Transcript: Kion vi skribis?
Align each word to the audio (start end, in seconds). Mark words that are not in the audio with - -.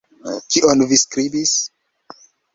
Kion 0.53 0.81
vi 0.93 0.99
skribis? 1.03 1.55